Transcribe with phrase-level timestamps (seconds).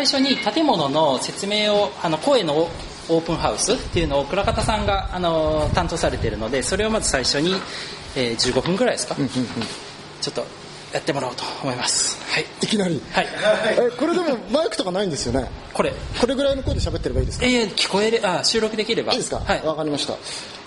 [0.00, 2.68] で最初に建物の説明をあの声の
[3.08, 7.54] オープンハウスっていうのを倉方さんがあの担当されているのでそれをまず最初に、
[8.16, 10.44] えー、15分ぐらいですか、ちょっと
[10.92, 12.20] やってもらおうと思います。
[12.32, 12.44] はい。
[12.62, 13.00] いきなり。
[13.12, 13.26] はい。
[13.78, 15.48] えこれでもマイクとかないんですよね？
[15.72, 15.92] これ。
[16.20, 17.46] これぐらいの声で喋ってればいいですか？
[17.46, 19.12] えー、聞こえるあ収録できれば。
[19.12, 19.38] いいですか？
[19.38, 19.64] はい。
[19.64, 20.14] わかりました。
[20.14, 20.18] は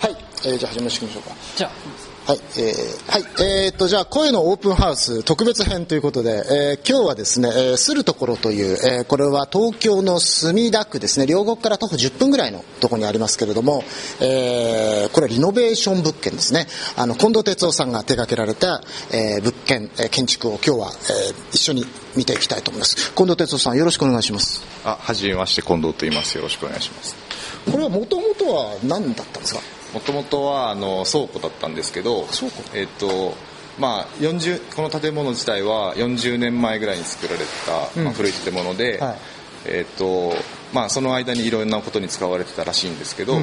[0.08, 3.22] い、えーじゃあ始めましょうかじゃあはい、えー、はい、
[3.66, 13.84] えー、っと、じゃあ、声のオープンハウス特別編ということで、えー、今日はですね、えー、するところという、えー、これは東京の墨田区ですね、両国から徒歩10分ぐらいのところにありますけれども、
[14.22, 16.66] えー、これはリノベーション物件ですね。
[16.96, 18.80] あの、近藤哲夫さんが手掛けられた、
[19.12, 21.84] えー、物件、えー、建築を今日は、えー、一緒に
[22.16, 23.12] 見ていきたいと思います。
[23.14, 24.62] 近藤哲夫さん、よろしくお願いします。
[24.82, 26.36] あ、はじめまして、近藤と言います。
[26.38, 27.14] よろしくお願いします。
[27.70, 29.60] これはもともとは何だったんですか？
[29.94, 32.62] もともとはあの倉庫だったんですけど、倉庫？
[32.74, 33.34] えっと
[33.78, 37.40] まあ、40この建物自体は40年前ぐらいに作られ
[37.94, 39.16] た、まあ、古い建物で、はい。
[39.66, 40.32] えっと
[40.72, 43.38] まあ、その間にいろんなことに使われてたらしいんですけど、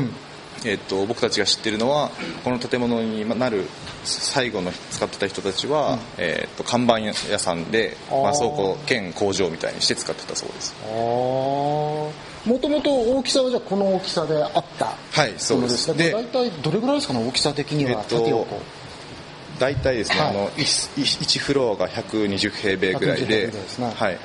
[0.63, 2.11] えっと僕たちが知ってるのは
[2.43, 3.65] この建物になる
[4.03, 10.75] 最後の使ってた人たちは、えっと看板屋さんで、まあ、倉庫兼工場みたいにして使ってたそうです。
[10.83, 12.11] も
[12.59, 15.95] ともと大きさはじゃあこの大きさであったはいそうです。
[15.95, 17.13] で大体どれぐらいですか？
[17.13, 18.59] ね大きさ的には、えっと縦横。
[19.59, 20.29] 大体ですね、はい。
[20.29, 23.93] あの 1, フロアが120平米ぐらい120平米でね。
[23.95, 24.19] はい。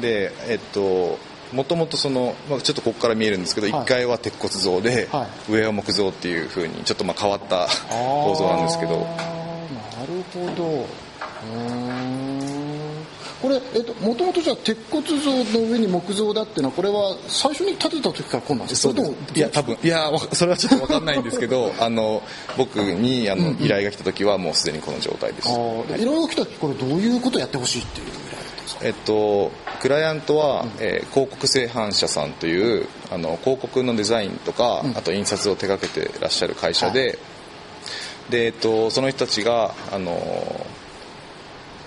[0.00, 1.18] でえっと
[1.52, 3.84] もともとその、まあ、ちょっとここから見えるんですけど、はい。
[3.84, 8.98] 1階は鉄骨造で、は上は木造っていうふうにちょっとまあ変わった構造なんですけど。
[8.98, 10.86] なるほど。
[13.40, 19.00] これ、えっと、もともとじゃあ鉄骨造の上に木造だっていうのはこれは最初に建てた時からこうなんですか？
[19.34, 22.22] いや多分いやわそれはちょっと分かんないんですけど あの
[22.58, 25.48] 僕にあの依頼が来た時はもうすでにこの状態です。
[25.48, 25.52] い。
[25.54, 28.06] ろいろ来た時これどういうことをやってほしいっていう
[28.82, 29.50] えっと、
[29.80, 37.18] クライアントは、えー広告製版社さんというあの広告のデザインとか、あと印刷を手掛けてらっしゃる会社で,、
[38.30, 40.66] でえっと、その人たちがあの、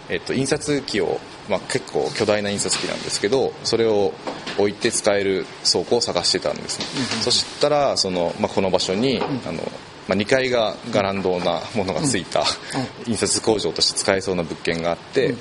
[0.09, 4.13] えっと、印刷機を、まあ、結構巨大な印刷機なんですけどそれを
[4.57, 6.85] 置いて使える倉庫を探してたんですね、
[7.21, 9.63] そしたらその、まあ、この場所に、あの
[10.07, 12.43] まあ、2階がガランドなものがついた、
[13.07, 15.33] 印刷工場として使えそうな物件があって、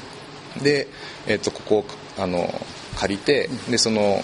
[0.60, 0.88] で、
[1.26, 1.84] えっとここを
[2.18, 2.48] あの
[2.96, 4.22] 借りてでその、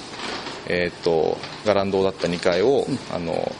[0.66, 3.52] えっとガランドだった2階を、あの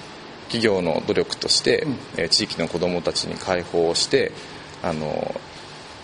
[0.45, 1.87] 企業の努力として、
[2.17, 4.33] えー地域の子どもたちに開放して
[4.83, 5.35] あの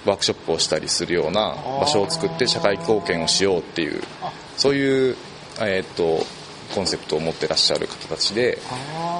[0.05, 4.03] ワークショップをしたりするような場所を作って社会貢献をしようっていう
[4.57, 5.17] そういう、
[5.61, 6.25] えっと
[6.75, 8.59] コンセプトを持ってらっしゃる方たちで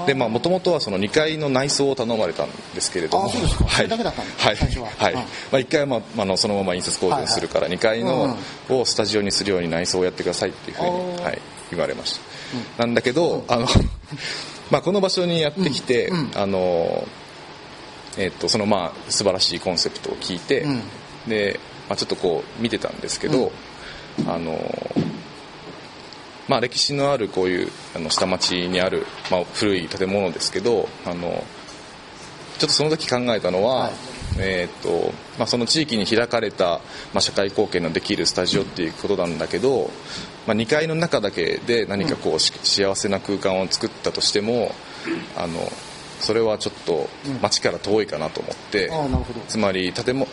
[0.07, 3.65] でまあもともとはその2階の内装を頼まれたんですけれどもあそうですか。
[3.65, 3.75] はい。
[3.77, 4.57] それだけだったんですはい。
[4.57, 4.89] 最初は。
[4.97, 5.13] はい。
[5.13, 5.19] うん。
[5.19, 8.37] まあ、1階は、まあ、あのそのまま印刷工場にするから2階の
[8.69, 11.39] をスタジオにするように内装をやってくださいっていうふうに、はい、
[11.71, 12.19] 言われまし
[12.77, 13.67] た、なんだけどあの、
[14.71, 17.07] まあ、この場所にやってきて、あの
[18.17, 20.83] えっとそのまあ素晴らしいコンセプトを聞いて、ん。
[21.29, 23.53] で、まあ、ちょっとこう見てたんですけど、
[24.27, 24.59] あの
[26.49, 31.45] まあ、歴史のあるこういうあの下町にある、まあ、古い建物ですけどあの
[32.59, 33.93] ちょっとその時考えたのは、はい。
[34.37, 36.81] えーとまあ、その地域に開かれた、
[37.13, 39.91] まあ、社会貢献のできるスタジオっていうことなんだけど、
[40.47, 44.73] まあ、2階の中だけで何かこう、し幸せな空間を作ったとしても
[45.37, 45.61] あの
[46.21, 47.09] それはちょっと
[47.43, 49.41] 街から遠いかなと思って、ああなるほど。
[49.47, 50.29] つまり建物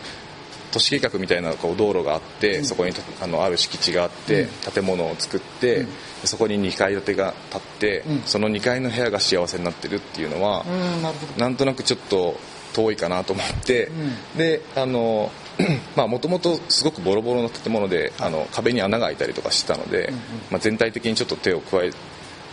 [0.72, 5.86] 都市計画みたいなこう道路があって、そこにあのある敷地があって、建物を作って、
[6.24, 12.38] そこに2階建てが建って、その2階の部屋が幸せになってるっていうのは、うんなんとなくちょっと
[12.74, 13.90] 遠いかなと思って、
[14.38, 15.32] であの
[15.96, 20.14] まあもともとすごくボロボロの建物であの壁に穴が開いたりとかしてたので、
[20.50, 21.92] まあ、全体的にちょっと手を加え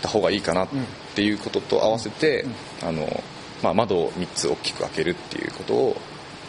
[0.02, 0.68] た方がいいかなっ
[1.14, 2.44] ていうことと合わせて、
[2.82, 3.22] あの
[3.62, 5.96] まあ、窓を3つ大きく開けるっていうことを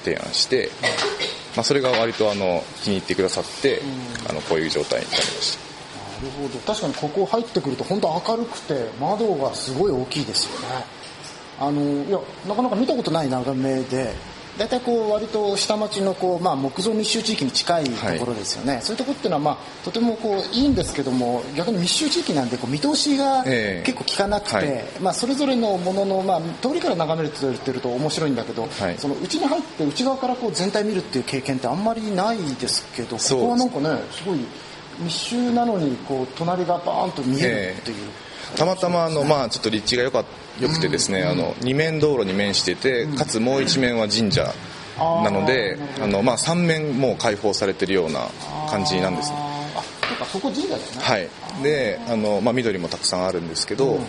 [0.04, 0.69] 提案して、
[1.56, 3.81] まあ、それが割とあの気に入ってくださって、
[4.30, 5.69] あのこういう状態になりました。
[6.24, 6.60] なるほど。
[6.60, 10.86] 確かにここ入ってくると本当明るくて窓がすごい大きいですよね。
[11.60, 14.13] あのいやなかなか見たことない眺めで
[14.60, 23.84] 大体こう割と下町のこう、まあ、木造密集地域に近いところですよね、そういうところっていうのは、まあ、とてもこういいんですけども逆に密集地域なんでこう見通しがええ。
[23.86, 24.84] 結構効かなくて、はい。
[25.00, 28.98] まあ、それぞれのものの、まあ、通りから眺めるって言ってると面白いんだけど、はい。
[28.98, 34.40] その内に入って内側からこう全体見るっていう経験ってあんまりないですけどここはなんかねすごい
[35.00, 37.98] 密集なのにこう隣がバーンと見えるっていう、
[38.56, 40.24] たまたまあの、まあ、ちょっと立地が良か
[40.60, 44.54] よくてですね、あの二面道路に面してて、かつもう一面は神社
[44.98, 48.28] なので、あのまあ、三面もう開放されてるような
[48.69, 49.38] 感じなんですね。
[49.38, 49.50] あー
[50.13, 51.30] あかそこ神社ですねはい。
[51.63, 54.00] であの、まあ、緑もたくさんあるんですけど、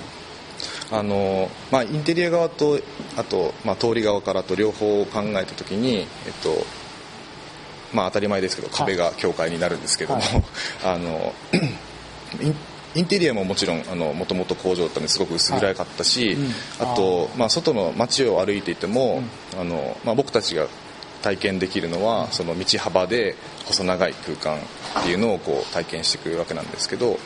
[0.91, 2.79] あのまあ、インテリア側と
[3.17, 6.07] あと、まあ、通り側からと両方考えた時に、えっ
[6.43, 6.67] と
[7.93, 10.45] まあ、当たり前ですけど壁が境界になるんですけども、はい。
[10.85, 11.33] あの
[12.95, 13.79] インテリアももちろん
[14.17, 16.51] もともと工場だったのですごく薄暗かったし、うん。
[16.81, 19.23] あとまあ、外の街を歩いていても、
[19.59, 20.67] あのまあ、僕たちが
[21.23, 24.59] 体験できるのはその道幅で細長い空間
[25.01, 27.19] っていうのをこう体験していくわけなんですけど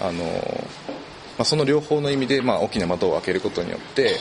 [0.00, 4.16] あの、まあ、その両方の意味で、まあ、大きな窓を開けることによって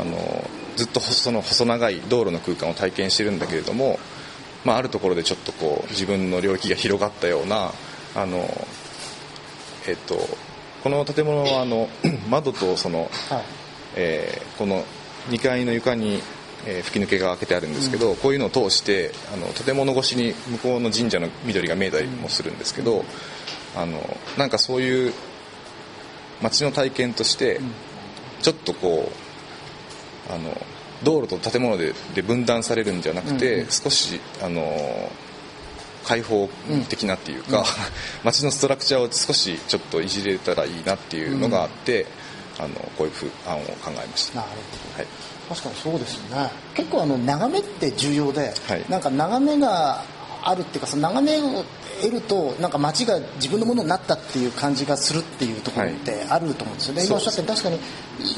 [0.00, 0.44] あの
[0.76, 3.98] ずっとその細長い道路の空間を体験してるんだけれども、
[4.64, 7.72] まあ、あるところでちょっとこう自分の領域が広がったような
[8.14, 8.46] あの、
[9.86, 10.16] えっと、
[10.82, 11.88] この建物はあの
[12.30, 13.44] 窓とその、はい。
[13.96, 14.84] えーこの
[15.30, 16.20] 2階の床に、
[16.66, 23.04] えー吹き抜けが開けてあるんですけど、こういうのを通してあの建物越しに向こうの神社の緑が見えたりもするんですけど、
[23.76, 24.00] あの
[24.38, 25.12] なんかそういう
[26.42, 27.60] 街の体験として、
[28.42, 29.10] ちょっとこ
[30.30, 30.56] うあの
[31.02, 33.70] 道路と建物でで分断されるんじゃなくて、うんうん。
[33.70, 35.10] 少しあの
[36.04, 36.48] 開放
[36.88, 37.64] 的なっていうか、
[38.24, 42.06] 街のストラクチャーを少しちょっといじれたらいいなっていうのがあって、
[42.58, 43.12] あのこういう
[43.46, 44.40] 案を考えました。
[44.40, 44.56] なるほ
[44.98, 45.02] ど。
[45.02, 45.06] はい。
[45.48, 46.50] 確かにそうですよね。
[46.74, 48.84] 結構あの眺めって重要で、はい。
[48.88, 50.02] なんか眺めが
[50.42, 51.64] あるっていうかその眺めを
[52.02, 57.78] 得るとなんか街が自分のものになったっていう感じがするっていうところってあると思うんですよね、はい今おっしゃって確かに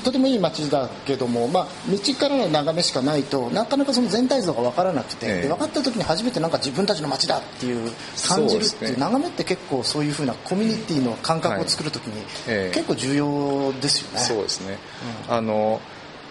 [0.03, 5.43] とてもいい街だけども、まあ、道からの眺めしかないとなかなかその全体像が分からなくて、ええ。
[5.43, 7.91] で分かった時に初めてなんか自分たちの街だっていう
[8.27, 8.97] 感じるっていうね。
[8.99, 12.75] 眺めって結構そういうふうなコミュニティの感覚を作る時にええ。
[12.75, 14.21] 結構重要ですよね。
[14.21, 14.79] そうですね、
[15.29, 15.81] あの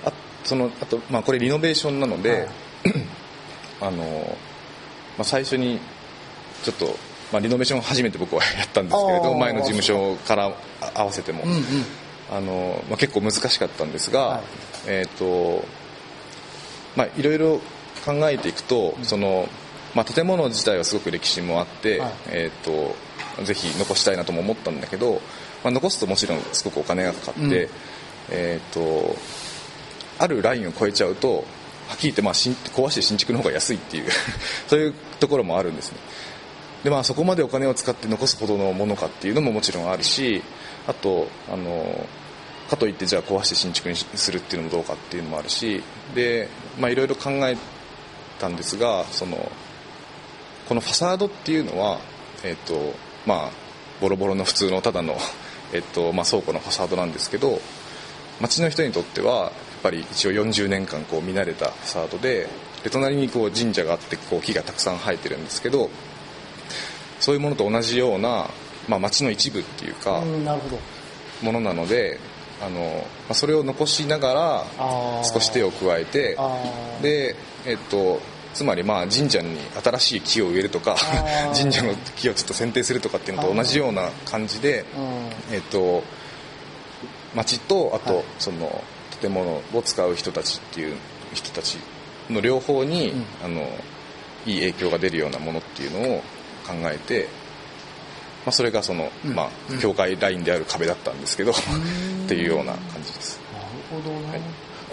[0.06, 0.12] あ
[0.44, 2.48] そのあと、まあ、これリノベーションなので、
[3.80, 4.38] あの
[5.18, 5.80] まあ、最初に
[6.64, 6.96] ちょっと、
[7.34, 11.64] まあ、リノベーションを初めて僕は やったんですけれど前の事務所からあ合わせても、うんうん。
[12.32, 14.42] あのまあ、結構難しかったんですが、はい。
[14.88, 15.66] えっ、と
[16.96, 17.60] まあいろいろ
[18.06, 19.50] 考えていくと、その
[19.96, 22.12] まあ、建物自体はすごく歴史もあって、はい。
[22.30, 22.96] えっ、と
[23.44, 25.22] ぜひ残したいなとも思ったんだけど、
[25.64, 27.70] まあ、残すともちろんすごくお金がかかって、うん。
[28.30, 29.16] えっ、と
[30.20, 31.46] あるラインを超えちゃうと
[31.88, 34.10] はっきり言ってまあ新壊して新築の方が安いっていう
[34.70, 35.98] そういうところもあるんですね
[36.84, 40.44] でまあそこまでお金を使って残すほどのものかっていうのももちろんあるし
[40.88, 42.08] あとあの
[42.70, 45.82] かといってじゃあ壊して新築にするっていうのもどうかっていうのもあるし
[46.14, 46.50] で
[46.80, 47.58] まいろいろ考え
[48.40, 49.52] たんですがその
[50.68, 52.00] このファサードっていうのは
[52.44, 52.94] えっ、と
[53.26, 53.50] まあ
[54.02, 55.18] ボロボロの普通のただの、
[55.72, 57.62] えっとまあ、倉庫のファサードなんですけど
[58.42, 59.52] 町の人にとってはやっ
[59.82, 62.50] ぱり一応40年間こう見慣れたファサードで
[62.84, 65.90] で隣にこう神社があってこう木がたくさん生えてるんですけど
[67.24, 68.50] そういうものと同じような、
[68.90, 70.80] まあ、町の一部っていうかうんなるほど。
[71.42, 72.20] ものなので
[72.62, 74.66] あの、まあ、それを残しながら
[75.24, 76.38] 少し手を加えて
[77.02, 77.36] で、
[77.66, 78.20] えっと、
[78.54, 80.98] つまりまあ神社に新しい木を植えるとか
[81.56, 85.56] 神社の木をちょっと剪定するとかっていうのと同じような感じで、うん。
[85.56, 86.04] えっと、
[87.34, 88.24] 町とあと、はい。
[88.38, 88.84] その
[89.22, 90.98] 建物を使う人たちっていう
[91.34, 91.78] 人たち
[92.30, 93.26] の両方に、うん。
[93.46, 93.66] あの
[94.46, 96.22] いい影響が出るようなものっていうのを
[96.64, 97.28] 考えて、
[98.46, 99.34] まあ、それがその、うん。
[99.36, 101.56] まあ、境界ラインである壁だったんですけど、っ
[102.28, 103.40] ていうような感じです。
[103.54, 103.60] な
[103.98, 104.42] るほどね、はい。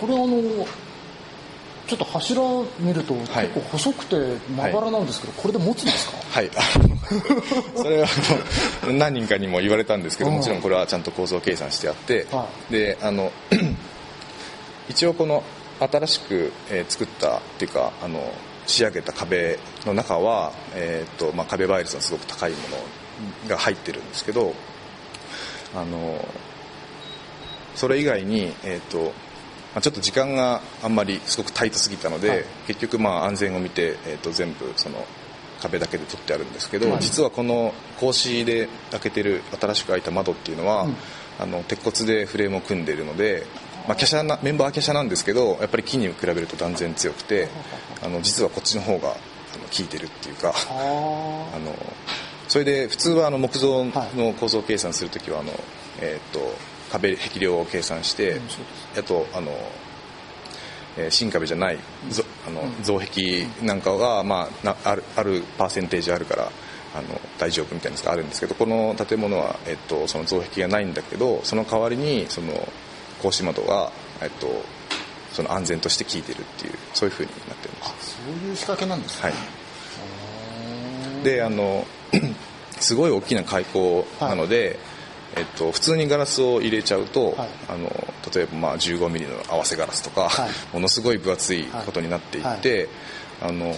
[0.00, 0.66] これあの
[1.88, 2.40] ちょっと柱
[2.78, 3.48] 見ると結はい。
[3.48, 4.16] 構細くて
[4.56, 6.16] まばらなんですけど、これで持つんですか？
[6.30, 6.50] はい、
[7.76, 8.08] それは
[8.84, 10.36] あの何人かにも言われたんですけどうん。
[10.36, 13.32] もちろんこれはちゃんと構造計算してあって、はであの
[14.88, 15.42] 一応この
[15.80, 18.20] 新しく、えー作ったっていうかあの
[18.70, 22.56] 仕上げた壁の中は、えーとまあ、壁倍率のすごく高いも
[23.44, 24.54] のが入ってるんですけど
[25.74, 26.24] あの
[27.74, 29.12] それ以外に、えーと
[29.74, 32.44] まあ、ちょっと時間があんまりすごくタイトすぎたので、はい。
[32.66, 35.06] 結局まあ安全を見て、えー、と全部その
[35.60, 37.00] 壁だけで取ってあるんですけど、はい。
[37.00, 40.96] 実はこの格子で開けてる新しく開いた窓っていうのは、うん。
[41.38, 43.46] あの鉄骨でフレームを組んでいるので、
[43.88, 47.48] まあ、華奢なメンバーは華奢なんですけどやっぱり木に比べると断然強くて
[48.02, 49.16] あの実はこっちの方が効
[49.80, 51.74] いてるっていうかあ あの
[52.48, 54.16] それで普通はあの木造はい。
[54.16, 55.52] の構造計算するときはあの、
[56.00, 56.40] えー、と
[56.90, 58.40] 壁壁量を計算して、
[58.98, 59.52] あとあの、
[60.96, 66.50] えー新壁じゃないぞあの、造壁なんかが、まあ、なあるあるパーセンテージあるから
[66.94, 72.68] あの大丈夫みたいなやつがあるんですけどこの建物は、えっと、その造壁がないんだけどその代わりにその
[73.20, 74.48] 格子窓が、えっと、
[75.32, 79.36] その安全として効いてるっていうそういうふうになってるんですそういう仕掛けなんですね、は
[81.20, 81.24] い。
[81.24, 81.86] であの
[82.80, 84.78] すごい大きな開口なので、
[85.36, 87.48] えっと、普通にガラスを入れちゃうと、はい。
[87.68, 87.88] あの
[88.34, 90.50] 例えばまあ15ミリの合わせガラスとか、はい。
[90.72, 92.88] ものすごい分厚いことになっていって、
[93.42, 93.74] あの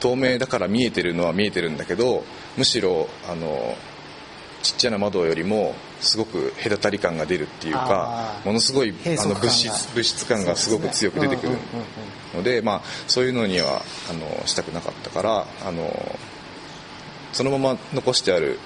[0.00, 2.24] 透明だから見えてるのは見えてるんだけど
[2.56, 3.76] むしろあの
[4.62, 11.60] ちっちゃな窓よりもすごく隔たり感が出るっていうかものすごいあの物質物質感がすごく強く出てくるうんうんうん
[12.34, 15.90] ので、まあ、そういうのにはあのしたくなかったからあの
[17.32, 18.58] そのまま残してある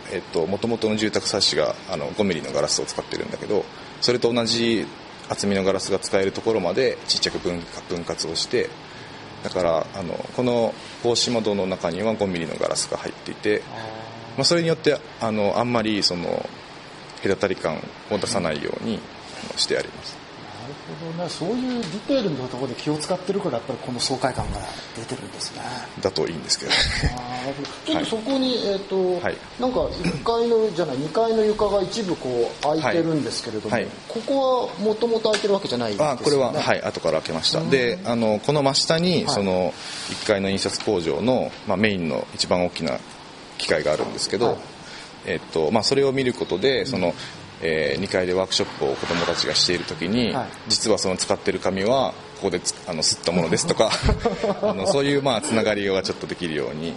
[0.49, 3.65] もともとの住宅冊子があの5ミリのガラスを使ってるんだけど
[4.01, 4.87] それと同じ
[5.29, 8.69] 厚みのガラスが使えるところまでちっちゃく分分割をして
[9.43, 13.63] だからあのこの格子窓の中には5ミリのガラスが入っていて、
[14.37, 16.49] まあ、それによってあのあんまりその
[17.23, 17.79] 隔たり感
[18.11, 19.01] を出さないように
[19.57, 20.25] してあります。
[20.65, 21.29] なるほどね。
[21.29, 24.59] そういうディテールのところで気を使ってるからやっぱりこの爽快感が
[24.97, 25.63] 出てるんですね。
[26.01, 26.73] だといいんですけど。
[27.85, 29.37] ちょっとそこに、えっ、と、はい。
[29.61, 33.85] なんか1階のじゃない2階の床が一部こう開いてるんですけれども、はい。
[33.85, 36.13] はいここはもともと開いてるわけじゃないですよね。
[36.13, 37.61] あこれは、はい、後から開けました。
[37.63, 39.35] であのこの真下に、はい。
[39.35, 39.73] その
[40.23, 42.99] 1階の印刷工場の、まあ、メインの一番大きな
[43.59, 44.57] 機械があるんですけど、はい。
[45.27, 47.15] えっとまあ、それを見ることでその、
[47.63, 50.49] え2階でワークショップを子どもたちがしている時に、はい。
[50.69, 53.91] 実はその使ってる紙はここでつあの吸ったものですとか
[54.63, 56.95] あのそういうまあつながりがちょっとできるように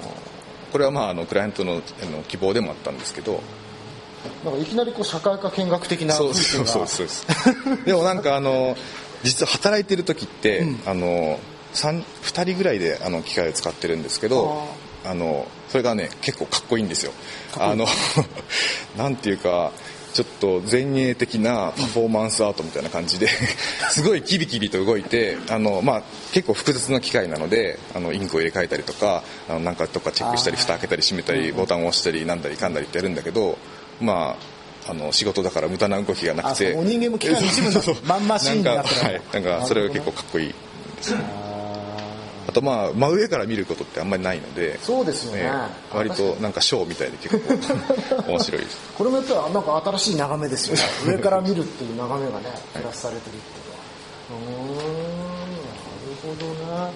[0.71, 3.41] これはまああのクライアントのあの希望でもあったんですけど
[4.43, 7.25] なんかいきなりこう社会科見学的なそうそうそうそうです。
[7.85, 8.75] でもなんかあの
[9.23, 11.39] 実は働いてる時って、あの
[11.73, 14.67] 2, 2人ぐらいであの機械を使ってるんですけど
[15.09, 17.11] あのそれがね結構かっこいいんですよ。
[17.57, 17.87] あの
[18.97, 19.71] なんていうか
[20.13, 23.27] ちょっと前衛的なパフォーマンスアートみたいな感じで
[23.91, 33.57] すごいキビキビと動いてあの、まあ、結構複雑な機械なのであのインクを入れ替えたりとかあのなんかとかチェックしたり蓋開けたり閉めたりボタンを押したりなんだりかんだりってやるんだけど
[34.01, 34.35] ま
[34.85, 36.73] ああの仕事だから無駄な動きがなくて。
[36.73, 39.01] お人間も機械の一部のまんまシーンになってる。
[39.01, 40.55] なんか,、はい、なんかそれが結構かっこいい
[42.47, 45.43] あとまあ真上から見ることってあんまりないのでそうですよね。
[45.43, 45.51] ね
[45.93, 48.77] 割となんかショーみたいで結構面白いです。
[48.97, 50.81] これもやっぱりなんか新しい眺めですよね。
[51.05, 54.67] 上から見るっていう眺めがねプラスされてるっていうのは。
[54.67, 55.73] うーんな
[56.07, 56.91] るほどね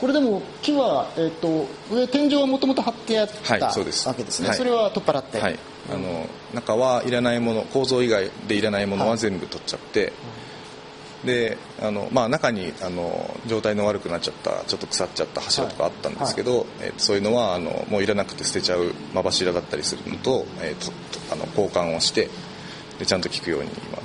[0.00, 4.08] これでも木は、えっと上天井はもともと張ってあったはいそうです。
[4.08, 4.56] わけですね、はい。
[4.56, 5.58] それは取っ払って、はい。
[5.90, 10.12] あの中はいらないもの構造以外でいらないものは全部取っちゃって、
[11.24, 20.92] であの、まあ、中にあの状態の悪くなっちゃったちょっと腐っちゃった柱とかあったんですけど、えーとそういうのはあのもういらなくて捨てちゃう真柱だったりするのと,、えーとと
[21.32, 22.28] あの交換をして
[22.98, 23.98] でちゃんと効くように今。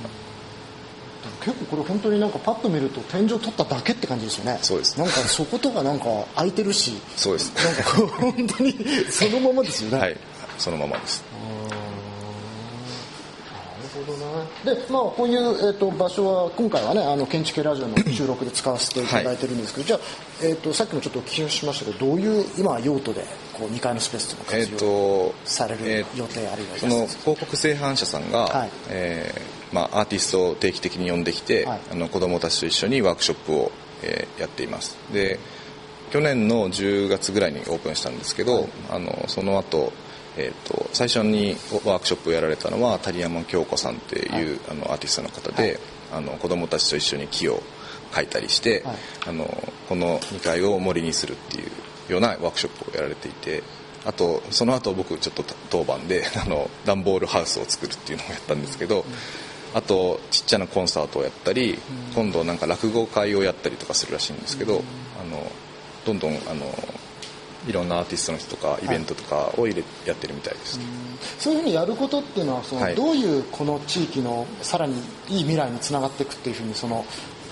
[1.44, 4.58] 結構これ本当になんかパッと見ると天井取っただけって感じですよね。
[4.62, 4.96] そうです。
[4.96, 6.04] なんかそことかなんか
[6.36, 6.92] 開いてるし。
[7.16, 7.52] そうです。
[7.64, 8.72] なんか本当に
[9.10, 10.16] そのままですよね、はい。
[10.58, 11.24] そのままです
[14.64, 20.00] でまあこういう、えー、と場所は今回はねあの建築系ラジオの収録で使わせていただいてるんですけど、じゃあ、
[20.42, 24.90] えー、とさっきもちょっとお聞きしましたけどどういう今用途でこう2階のスペースというのをえっ、活用
[25.30, 28.70] とされるえー予定あるいはその広告製版社さんが、はい。
[28.88, 31.80] えーまあ、アーティストを定期的に呼んできて、はい。
[31.92, 33.72] あの子どもたちと一緒にワークショップを、
[34.02, 34.96] えーやっています。
[35.12, 35.38] で
[36.12, 39.94] 去年の10月ぐらいにオープンしたんですけど、あのその後、
[40.36, 45.78] えー、と最初にワークショップをやられたのは谷山京子さんっていう、あのアーティストの方で、
[46.12, 47.62] あの子どもたちと一緒に木を
[48.12, 48.96] 描いたりして、はい。
[49.28, 49.44] あの
[49.88, 51.64] この2階を森にするってい
[52.08, 53.62] うようなワークショップをやられていて
[54.04, 59.04] あとその後僕ちょっと当番で あの段ボールハウスを作るっていうのをやったんですけど、
[59.74, 61.78] あとちっちゃなコンサートをやったり、
[62.14, 64.82] 今度なんか落語会をやったりとかするらしいんですけど、
[65.20, 65.50] あの
[66.04, 66.66] どんどんあの
[67.66, 70.80] いろんなアーティストの人とかイベントとかを入れやってるみたいです、
[71.38, 72.94] そういうふうにやることっていうのはその、はい。
[72.94, 74.94] どういうこの地域のさらに
[75.28, 77.04] いい未来につながっていくっていうふうにその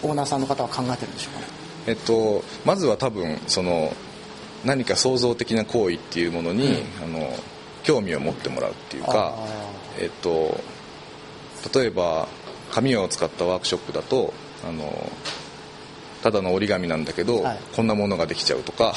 [0.03, 1.47] オーナーさんの方は考えてるんでしょうかね？
[1.87, 3.93] えっと、まずは多分その
[4.65, 7.33] 何か創造的な行為っていうものに、あの
[7.83, 9.47] 興味を持ってもらうっていうかあ、
[9.99, 10.61] えっと、
[11.75, 12.29] 例えば
[12.71, 14.35] 紙を使ったワークショップだと
[14.67, 15.11] あの
[16.23, 17.59] ただの折り紙なんだけど、はい。
[17.75, 18.95] こんなものができちゃうとか、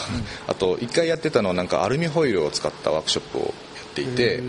[0.47, 3.53] あと一回やってたのはなんかアルミホイルを使ったワークショップをやっ
[3.95, 4.41] ていて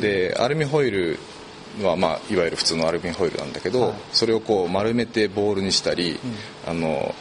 [0.00, 1.18] でアルミホイル
[1.82, 3.94] は、まあ、いわゆる普通のアルミホイルなんだけど、はい。
[4.12, 6.18] それをこう丸めてボールにしたり、
[6.66, 7.14] あの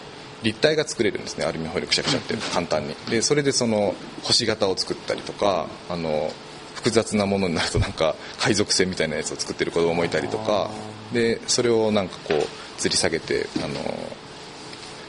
[0.44, 2.96] 立体が作れるんですねアルミホイルくしゃくしゃって簡単に。
[3.10, 6.32] でそれでその星型を作ったりとかあの
[6.76, 10.70] 複雑なものになるとなんか海賊船みたいなやつを作ってる子供もいたりとか
[11.12, 12.38] でそれをなんかこう
[12.80, 13.74] 吊り下げてあの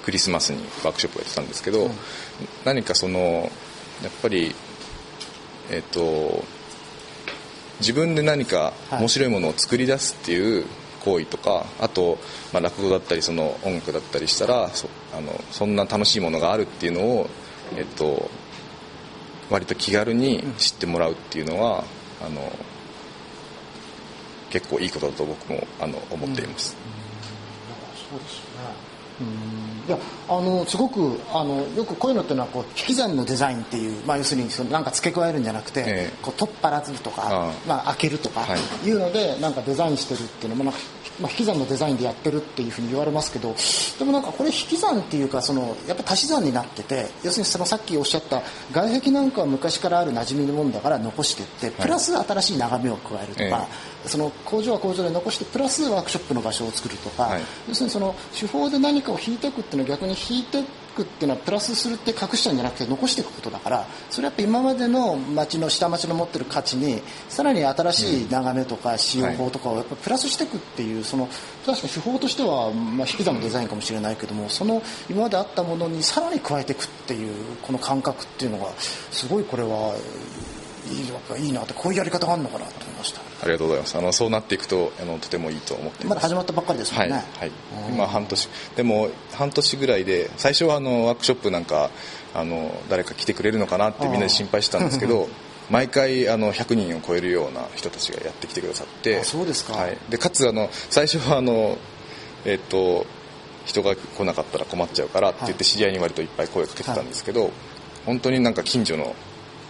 [0.08, 1.90] クリスマスにワークショップをやってたんですけど、
[2.64, 3.20] 何かその
[4.02, 4.54] やっぱり
[5.70, 6.42] えっと
[7.80, 10.64] 自分で何か面白いものを作り出すっていう
[11.04, 12.16] 行為とかあと、
[12.54, 17.28] まあ、落語だったりその音楽だったりしたらそあのそんな楽しいものがあるっていうのを、
[17.76, 18.30] えっと、
[19.50, 21.84] 割と気軽に知ってもらうっていうのは、
[22.24, 22.50] あの
[24.48, 26.74] 結構いいことだと僕もあの思っています。
[28.10, 28.72] そうですよね。
[28.82, 28.87] うん
[29.20, 29.98] いや
[30.28, 36.12] あのすごくあのよくこういうのっていうのはこう引き算のデザインっていう、まあ、要するにそのなんか付け加えるんじゃなくて、ええ。
[36.22, 38.86] こう取っ払うとかまあ、開けるとかはい。
[38.86, 40.80] いうのでなんかデザインしてるっていうのもなんか、
[41.20, 43.54] まあ、引き算のデザインでやってるっていうふうに言われますけど
[43.98, 53.66] でもなんかこれ引き算っていうかそのやっぱ足し算になってて要するにそのさっきおっしゃった外壁なんかは昔からある馴染みのものだから残していってプラス新しい眺めを加えるとか、
[54.04, 54.08] え。
[54.08, 57.42] その工場は工場で残してプラスワークショップの場所を作るとか、はい。
[57.68, 60.64] 要するにその手法で何かを引いていくっていうのは逆に引いてい
[60.96, 71.28] くっていうのはプラスするって隠しちゃうんじゃなくて残していくことだからそれはやっぱ今までの町の下町の持ってる価値にさらに新しい眺めとか使用法とかをやっぱプラスしていくっていうその
[71.64, 79.94] 確かに手法としては、まあ、引き算のデザインかもしれないけどもその今まであったものにさらに加えていくっていうこの感覚っていうのがすごいこれは
[80.88, 83.20] いいなってこういうやり方があるのかなと思いました。
[83.20, 83.98] ありがとうございます。
[83.98, 87.52] あのそうなっていくとあのとてもいいと思っていまだ始まったばっかりですもはい、んね、はい、
[87.90, 88.48] 今半年。
[88.76, 91.90] でも半年ぐらいで最初はあのワークショップなんか
[92.34, 95.28] あの誰か来てくれるのかなってみんなで心配してたんですけど
[95.70, 99.20] 毎回あの100人を超えるような人たちがやってきてくださって。
[99.20, 99.74] あそうですか。
[99.74, 101.78] はい、でかつあの最初はあの
[102.44, 103.06] えっと
[103.66, 107.50] 人が来なかったら困っちゃうからって言って知り合いに割といっぱい声をかけてたんですけど、
[108.06, 109.14] 本当になんか近所の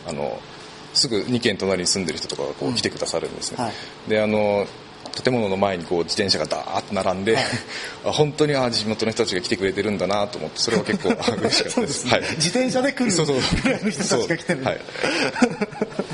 [0.06, 0.40] あの
[0.94, 3.72] すぐ2軒隣に住んでる人とかがこう来てくださるんですね、はい。
[4.08, 4.66] であの
[5.22, 7.36] 建物の前にこう自転車がダーッと並んで、
[8.04, 12.06] あ本当にあ地元の人たちが来てくれてるんだなと思ってそれは結構あ 嬉しかったです。
[12.06, 13.40] はい、自転車で来るそうそう。
[13.90, 14.64] 人たちが来てる。
[14.64, 14.80] はい。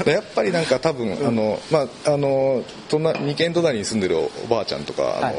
[0.05, 5.37] でやっぱりなんか多分、あのまああの隣二軒隣に住んでるおばあちゃんとか、あのはい。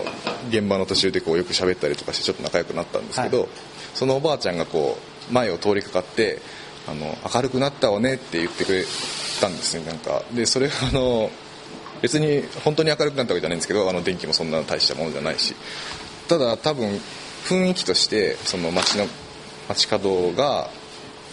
[0.50, 3.50] 現場の途中でこうよく喋ったりとかしてちょっと仲良くなったんですけど、はい。
[3.96, 4.98] そのおばあちゃんがこ
[5.30, 6.40] う前を通りかかって
[6.88, 8.86] あの明るくなったわねって言ってくれ
[9.42, 10.24] たんですねなんか。
[10.34, 11.30] でそれはあの
[12.02, 15.56] 別に本当に明るくなったわけじゃないんですけどあの電気もそんな大したものじゃないし。
[16.28, 17.00] ただ多分
[17.46, 19.06] 雰囲気としてその街の
[19.70, 20.70] 街角が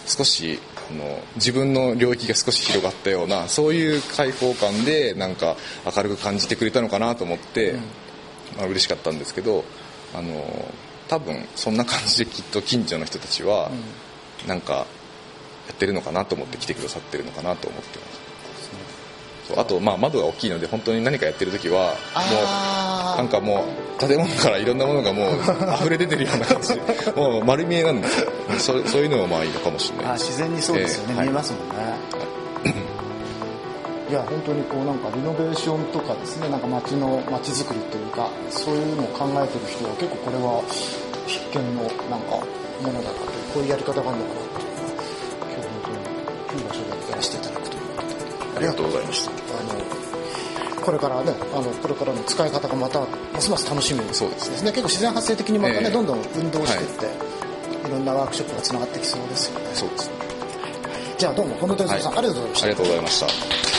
[0.05, 0.59] 少し
[0.91, 5.55] あの自分の領域が少し広がったようなそういう開放感でなんか
[5.95, 7.75] 明るく感じてくれたのかなと思って、
[8.57, 9.63] まあ嬉しかったんですけど
[10.13, 10.71] あの
[11.07, 13.71] 多分そんな感じできっと近所の人たちは
[14.47, 14.85] なんかや
[15.73, 18.23] ってるのかなと思って来てくださってるのかなと思ってます。
[19.47, 23.65] そうあと、まあ、窓が大きいので本当に何かやってる時はもうなんかも
[23.97, 25.33] う建物からいろんなものがもう
[25.81, 26.81] 溢れ出てるような感じで
[27.19, 30.05] もう丸見えなんですよそうそういうのもまあいいのかもしれない。
[30.11, 31.83] あ自然にそうですよね、ええ見えますもんね。
[34.09, 34.13] い。
[34.13, 40.63] や本当にこうなんかリノベーションとかですねなんか街の街づくりというかそういうのを考えてる人は結構これは
[41.27, 42.37] 必見のなんか
[42.81, 44.72] ものだなとこういうやり方があるのかなって
[46.53, 47.83] 本当にいい場所でやらせていただくという
[48.55, 49.31] ありがとうございました。
[49.31, 52.99] あのこれからねあのこれからの使い方がまた
[53.33, 54.71] ますます楽しみそうですね。
[54.71, 55.91] 結構自然発生的にまたね、ええ。
[55.91, 57.05] どんどん運動していって、
[57.87, 59.65] い、ろんなワークショップがつながってきそうですよね。
[59.73, 60.11] そうです
[61.17, 62.17] じゃあどうも近藤哲夫さん、はい。
[62.19, 62.65] ありがとうございました。
[62.65, 63.72] ありがとうございました